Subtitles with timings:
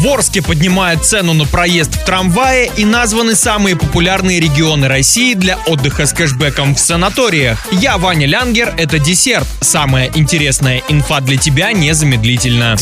[0.00, 5.58] В Орске поднимают цену на проезд в трамвае и названы самые популярные регионы России для
[5.66, 7.68] отдыха с кэшбэком в санаториях.
[7.70, 9.46] Я Ваня Лянгер, это десерт.
[9.60, 12.78] Самая интересная инфа для тебя незамедлительно.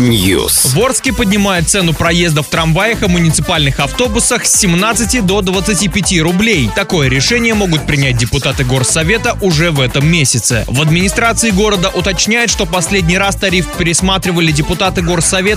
[0.00, 0.74] News.
[0.74, 6.68] В Орске поднимают цену проезда в трамваях и муниципальных автобусах с 17 до 25 рублей.
[6.74, 10.64] Такое решение могут принять депутаты Горсовета уже в этом месяце.
[10.66, 15.11] В администрации города уточняют, что последний раз тариф пересматривали депутаты Горсовета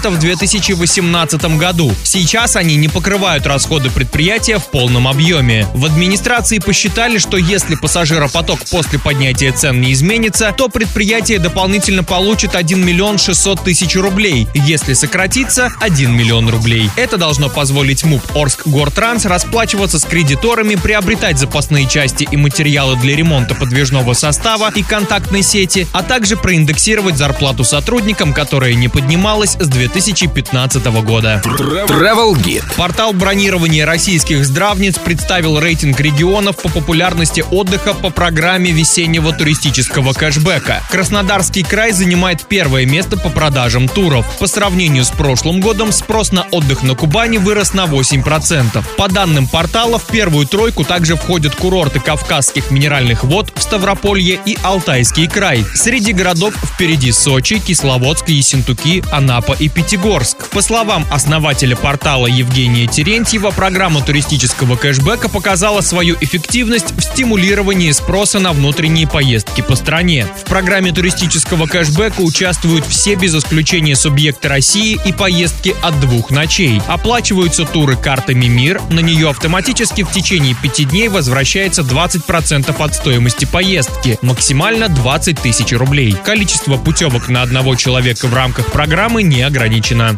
[0.09, 1.93] в 2018 году.
[2.03, 5.67] Сейчас они не покрывают расходы предприятия в полном объеме.
[5.73, 12.55] В администрации посчитали, что если пассажиропоток после поднятия цен не изменится, то предприятие дополнительно получит
[12.55, 14.47] 1 миллион 600 тысяч рублей.
[14.53, 16.89] Если сократится, 1 миллион рублей.
[16.97, 23.15] Это должно позволить МУП Орск Гортранс расплачиваться с кредиторами, приобретать запасные части и материалы для
[23.15, 29.67] ремонта подвижного состава и контактной сети, а также проиндексировать зарплату сотрудникам, которая не поднималась с
[29.67, 31.41] 2015 года.
[31.45, 32.75] Travel Guide.
[32.75, 40.81] Портал бронирования российских здравниц представил рейтинг регионов по популярности отдыха по программе весеннего туристического кэшбэка.
[40.89, 44.25] Краснодарский край занимает первое место по продажам туров.
[44.39, 48.83] По сравнению с прошлым годом спрос на отдых на Кубани вырос на 8%.
[48.97, 54.57] По данным портала, в первую тройку также входят курорты Кавказских минеральных вод в Ставрополье и
[54.63, 55.65] Алтайский край.
[55.75, 60.49] Среди городов впереди Сочи, Кисловодск, Ессентуки, Анапа и Пятигорск.
[60.49, 68.39] По словам основателя портала Евгения Терентьева, программа туристического кэшбэка показала свою эффективность в стимулировании спроса
[68.39, 70.27] на внутренние поездки по стране.
[70.43, 76.81] В программе туристического кэшбэка участвуют все без исключения субъекты России и поездки от двух ночей.
[76.87, 83.45] Оплачиваются туры картами МИР, на нее автоматически в течение пяти дней возвращается 20% от стоимости
[83.45, 86.15] поездки, максимально 20 тысяч рублей.
[86.23, 90.15] Количество путевок на одного человека в рамках программы не ограничено.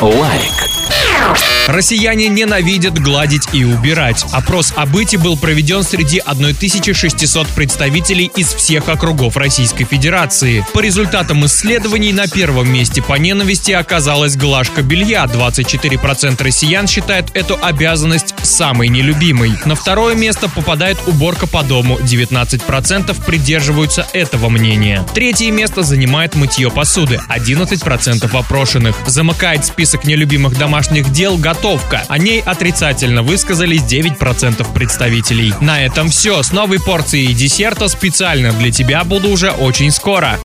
[0.00, 0.71] Лайк.
[1.68, 4.24] Россияне ненавидят гладить и убирать.
[4.32, 10.66] Опрос о быте был проведен среди 1600 представителей из всех округов Российской Федерации.
[10.72, 15.24] По результатам исследований на первом месте по ненависти оказалась глажка белья.
[15.26, 19.52] 24% россиян считают эту обязанность самой нелюбимой.
[19.64, 21.98] На второе место попадает уборка по дому.
[21.98, 25.06] 19% придерживаются этого мнения.
[25.14, 27.20] Третье место занимает мытье посуды.
[27.28, 28.96] 11% опрошенных.
[29.06, 32.02] Замыкает список нелюбимых домашних дел готовка.
[32.08, 35.52] О ней отрицательно высказались 9% представителей.
[35.60, 36.42] На этом все.
[36.42, 40.38] С новой порцией десерта специально для тебя буду уже очень скоро.